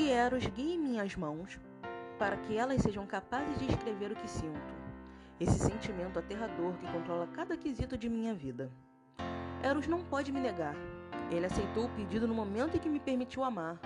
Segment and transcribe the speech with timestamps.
[0.00, 1.60] Que Eros guie minhas mãos
[2.18, 4.74] para que elas sejam capazes de escrever o que sinto,
[5.38, 8.72] esse sentimento aterrador que controla cada quesito de minha vida.
[9.62, 10.74] Eros não pode me negar.
[11.30, 13.78] Ele aceitou o pedido no momento em que me permitiu amar.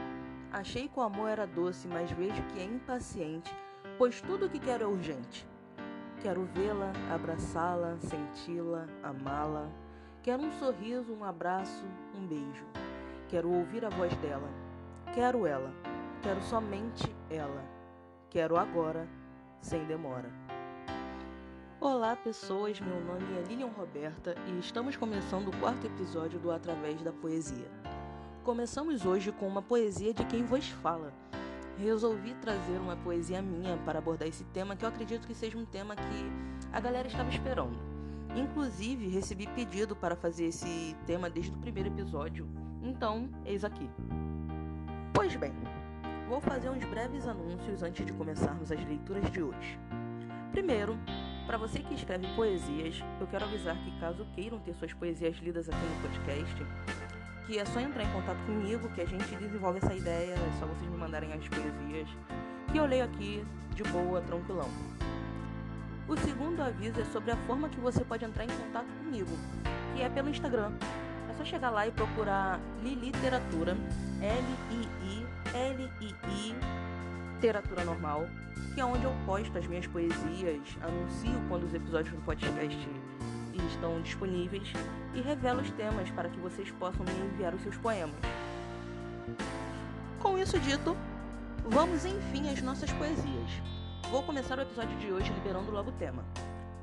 [0.53, 3.53] Achei que o amor era doce, mas vejo que é impaciente,
[3.99, 5.45] pois tudo o que quero é urgente.
[6.23, 9.69] Quero vê-la, abraçá-la, senti-la, amá-la.
[10.23, 11.85] Quero um sorriso, um abraço,
[12.15, 12.65] um beijo.
[13.29, 14.49] Quero ouvir a voz dela.
[15.13, 15.94] Quero ela.
[16.25, 17.63] Quero somente ela.
[18.31, 19.07] Quero agora,
[19.61, 20.33] sem demora.
[21.79, 22.81] Olá, pessoas.
[22.81, 27.71] Meu nome é Lilian Roberta e estamos começando o quarto episódio do Através da Poesia.
[28.43, 31.13] Começamos hoje com uma poesia de quem vos fala
[31.77, 35.67] resolvi trazer uma poesia minha para abordar esse tema que eu acredito que seja um
[35.67, 36.33] tema que
[36.73, 37.77] a galera estava esperando.
[38.35, 42.49] Inclusive, recebi pedido para fazer esse tema desde o primeiro episódio,
[42.83, 43.91] então, eis aqui.
[45.13, 45.53] Pois bem,
[46.29, 49.79] vou fazer uns breves anúncios antes de começarmos as leituras de hoje.
[50.53, 50.99] Primeiro,
[51.47, 55.69] para você que escreve poesias, eu quero avisar que caso queiram ter suas poesias lidas
[55.69, 56.67] aqui no podcast,
[57.47, 60.67] que é só entrar em contato comigo que a gente desenvolve essa ideia, é só
[60.67, 62.09] vocês me mandarem as poesias
[62.73, 63.45] que eu leio aqui
[63.75, 64.69] de boa, tranquilão.
[66.09, 69.31] O segundo aviso é sobre a forma que você pode entrar em contato comigo,
[69.95, 70.73] que é pelo Instagram.
[71.45, 73.77] Chegar lá e procurar Liliteratura,
[74.21, 75.35] L-I-I-L-I-I,
[77.35, 78.27] Literatura Normal,
[78.75, 82.89] que é onde eu posto as minhas poesias, anuncio quando os episódios do podcast
[83.53, 84.73] estão disponíveis
[85.15, 88.17] e revelo os temas para que vocês possam me enviar os seus poemas.
[90.21, 90.97] Com isso dito,
[91.69, 93.51] vamos enfim às nossas poesias.
[94.11, 96.25] Vou começar o episódio de hoje liberando logo o tema.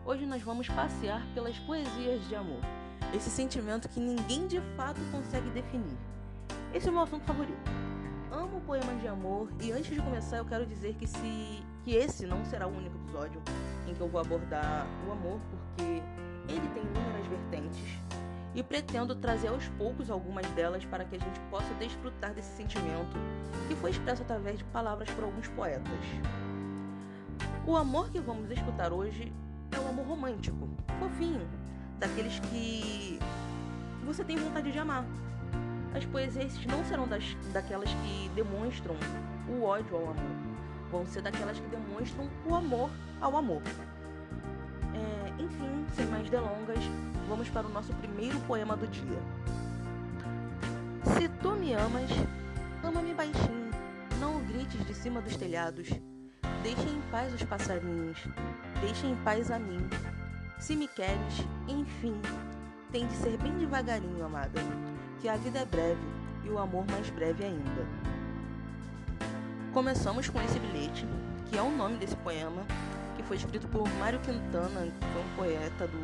[0.06, 2.62] Hoje nós vamos passear pelas poesias de amor,
[3.14, 5.98] esse sentimento que ninguém de fato consegue definir.
[6.74, 7.72] Esse é o meu assunto favorito.
[8.32, 12.26] Amo poemas de amor e antes de começar eu quero dizer que se que esse
[12.26, 13.42] não será o único episódio
[13.88, 16.02] em que eu vou abordar o amor, porque
[16.48, 17.84] ele tem inúmeras vertentes
[18.54, 23.18] e pretendo trazer aos poucos algumas delas para que a gente possa desfrutar desse sentimento
[23.68, 26.00] que foi expresso através de palavras por alguns poetas.
[27.66, 29.34] O amor que vamos escutar hoje
[29.72, 30.70] é o amor romântico,
[31.00, 31.48] fofinho,
[32.02, 33.20] daqueles que
[34.04, 35.06] você tem vontade de amar.
[35.96, 38.96] As poesias não serão das, daquelas que demonstram
[39.48, 40.36] o ódio ao amor,
[40.90, 42.90] vão ser daquelas que demonstram o amor
[43.22, 43.62] ao amor.
[44.94, 46.80] É, enfim, sem mais delongas,
[47.30, 49.20] vamos para o nosso primeiro poema do dia.
[51.04, 52.10] Se tu me amas,
[52.84, 53.70] ama-me baixinho,
[54.20, 55.88] não grites de cima dos telhados.
[56.64, 58.18] Deixa em paz os passarinhos,
[58.82, 59.80] deixa em paz a mim.
[60.62, 62.14] Se me queres, enfim,
[62.92, 64.62] tem de ser bem devagarinho, amada,
[65.20, 66.00] que a vida é breve
[66.46, 67.88] e o amor mais breve ainda.
[69.74, 71.08] Começamos com esse bilhete,
[71.50, 72.64] que é o nome desse poema,
[73.16, 75.98] que foi escrito por Mário Quintana, que foi um poeta do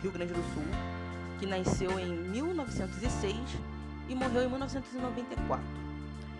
[0.00, 0.64] Rio Grande do Sul,
[1.38, 3.36] que nasceu em 1906
[4.08, 5.62] e morreu em 1994.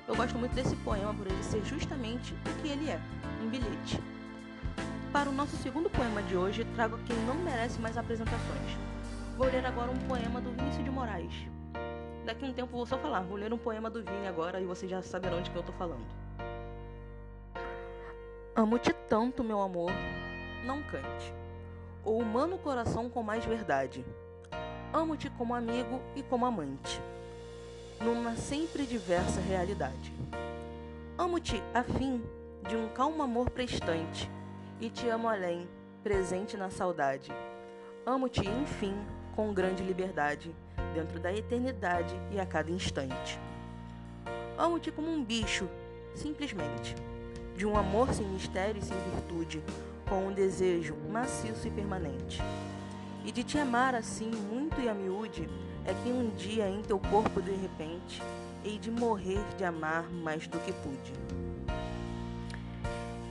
[0.09, 2.99] Eu gosto muito desse poema por ele ser justamente o que ele é,
[3.45, 4.01] um bilhete.
[5.13, 8.79] Para o nosso segundo poema de hoje, trago quem não merece mais apresentações.
[9.37, 11.33] Vou ler agora um poema do Vinícius de Moraes.
[12.25, 14.89] Daqui um tempo vou só falar, vou ler um poema do Vini agora e vocês
[14.89, 16.05] já saberão de que eu tô falando.
[18.55, 19.91] Amo-te tanto, meu amor,
[20.65, 21.35] não cante.
[22.05, 24.05] O humano coração com mais verdade.
[24.93, 27.03] Amo-te como amigo e como amante,
[28.01, 30.13] numa sempre diversa realidade.
[31.19, 32.23] Amo-te a fim
[32.69, 34.31] de um calmo amor prestante,
[34.81, 35.69] e te amo além,
[36.03, 37.31] presente na saudade.
[38.07, 38.95] Amo-te, enfim,
[39.37, 40.55] com grande liberdade,
[40.95, 43.39] dentro da eternidade e a cada instante.
[44.57, 45.69] Amo-te como um bicho,
[46.15, 46.95] simplesmente
[47.57, 49.63] de um amor sem mistério e sem virtude,
[50.09, 52.41] com um desejo maciço e permanente.
[53.23, 55.47] E de te amar assim muito e a miúde,
[55.85, 58.23] é que um dia em teu corpo de repente
[58.65, 61.13] hei de morrer de amar mais do que pude.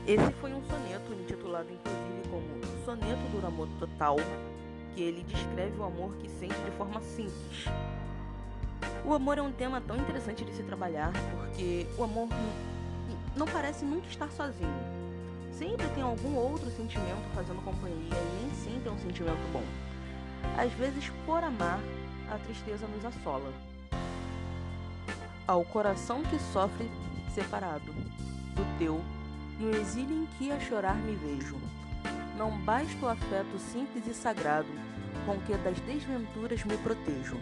[0.09, 4.15] Esse foi um soneto intitulado inclusive como Soneto do Amor Total,
[4.95, 7.65] que ele descreve o amor que sente de forma simples.
[9.05, 12.27] O amor é um tema tão interessante de se trabalhar, porque o amor
[13.35, 14.73] não parece nunca estar sozinho.
[15.51, 19.63] Sempre tem algum outro sentimento fazendo companhia e nem sempre é um sentimento bom.
[20.57, 21.79] Às vezes, por amar,
[22.31, 23.53] a tristeza nos assola.
[25.45, 26.89] Ao coração que sofre
[27.35, 27.93] separado
[28.55, 28.99] do teu,
[29.59, 31.57] no exílio em que a chorar me vejo.
[32.37, 34.69] Não basta o afeto simples e sagrado
[35.25, 37.37] com que das desventuras me protejo.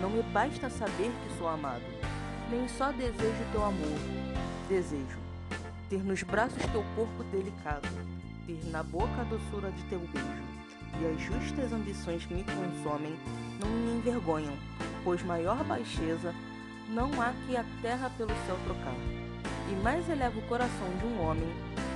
[0.00, 1.84] Não me basta saber que sou amado,
[2.50, 3.98] nem só desejo teu amor,
[4.68, 5.24] Desejo
[5.88, 7.88] ter nos braços teu corpo delicado,
[8.46, 10.42] ter na boca a doçura de teu beijo,
[11.00, 13.16] e as justas ambições que me consomem
[13.60, 14.54] não me envergonham,
[15.04, 16.34] pois maior baixeza
[16.88, 19.33] não há que a terra pelo céu trocar.
[19.70, 21.48] E mais eleva o coração de um homem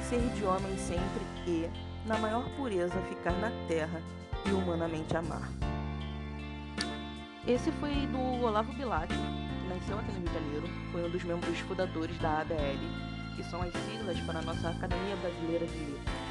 [0.09, 1.69] ser de homem sempre e,
[2.07, 4.01] na maior pureza, ficar na terra
[4.47, 5.51] e humanamente amar.
[7.47, 11.25] Esse foi do Olavo Bilac, que nasceu aqui no Rio de Janeiro, foi um dos
[11.25, 16.29] membros fundadores da ABL, que são as siglas para a nossa Academia Brasileira de Letras.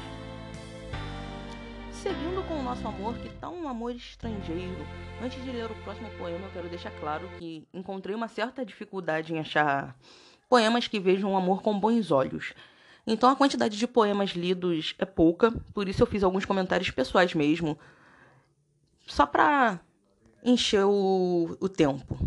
[1.92, 4.84] Seguindo com o nosso amor, que tá um amor estrangeiro,
[5.22, 9.32] antes de ler o próximo poema, eu quero deixar claro que encontrei uma certa dificuldade
[9.32, 9.96] em achar
[10.48, 12.54] poemas que vejam o amor com bons olhos.
[13.06, 17.34] Então a quantidade de poemas lidos é pouca, por isso eu fiz alguns comentários pessoais
[17.34, 17.78] mesmo,
[19.06, 19.80] só para
[20.44, 22.18] encher o, o tempo.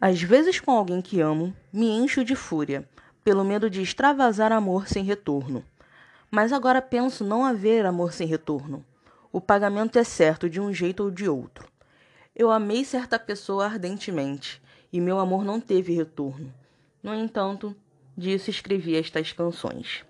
[0.00, 2.88] Às vezes, com alguém que amo, me encho de fúria,
[3.22, 5.62] pelo medo de extravasar amor sem retorno.
[6.30, 8.84] Mas agora penso não haver amor sem retorno.
[9.30, 11.68] O pagamento é certo de um jeito ou de outro.
[12.34, 16.52] Eu amei certa pessoa ardentemente, e meu amor não teve retorno.
[17.02, 17.74] No entanto,
[18.16, 20.04] disso escrevi estas canções.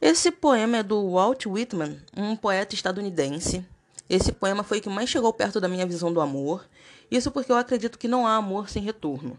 [0.00, 3.64] Esse poema é do Walt Whitman, um poeta estadunidense.
[4.08, 6.66] Esse poema foi o que mais chegou perto da minha visão do amor.
[7.10, 9.38] Isso porque eu acredito que não há amor sem retorno.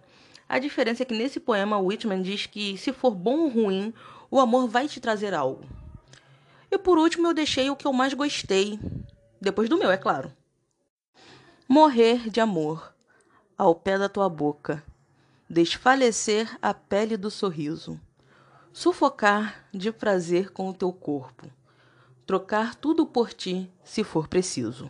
[0.49, 3.93] A diferença é que nesse poema Whitman diz que se for bom ou ruim,
[4.29, 5.63] o amor vai te trazer algo.
[6.71, 8.79] E por último eu deixei o que eu mais gostei,
[9.39, 10.31] depois do meu, é claro.
[11.67, 12.93] Morrer de amor,
[13.59, 14.83] ao pé da tua boca,
[15.47, 17.99] desfalecer a pele do sorriso
[18.71, 21.47] sufocar de prazer com o teu corpo,
[22.25, 24.89] trocar tudo por ti, se for preciso.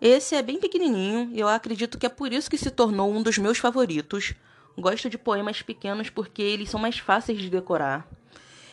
[0.00, 3.22] Esse é bem pequenininho e eu acredito que é por isso que se tornou um
[3.22, 4.34] dos meus favoritos.
[4.78, 8.06] Gosto de poemas pequenos porque eles são mais fáceis de decorar.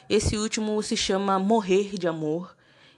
[0.10, 2.56] Esse último se chama Morrer de Amor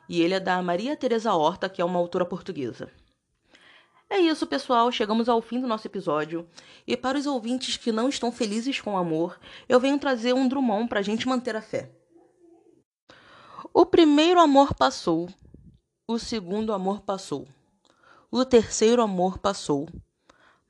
[0.10, 2.90] e ele é da Maria Teresa Horta, que é uma autora portuguesa.
[4.10, 4.92] É isso, pessoal.
[4.92, 6.48] Chegamos ao fim do nosso episódio.
[6.86, 10.48] E para os ouvintes que não estão felizes com o amor, eu venho trazer um
[10.48, 11.92] Drummond para a gente manter a fé.
[13.74, 15.28] O primeiro amor passou.
[16.07, 17.48] O segundo amor passou.
[18.31, 19.88] O terceiro amor passou.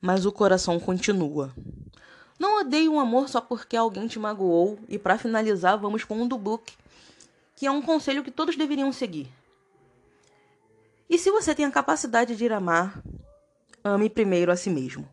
[0.00, 1.54] Mas o coração continua.
[2.38, 4.78] Não odeie um amor só porque alguém te magoou.
[4.88, 6.72] E para finalizar, vamos com um do book,
[7.54, 9.28] que é um conselho que todos deveriam seguir.
[11.08, 13.00] E se você tem a capacidade de ir amar,
[13.94, 15.08] ame primeiro a si mesmo.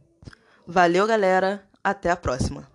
[0.66, 1.68] Valeu, galera.
[1.84, 2.73] Até a próxima.